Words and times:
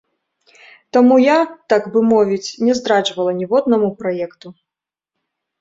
Таму 0.95 1.17
я, 1.23 1.35
так 1.73 1.83
бы 1.95 1.99
мовіць, 2.13 2.55
не 2.69 2.73
здраджвала 2.79 3.31
ніводнаму 3.43 3.93
праекту. 4.01 4.47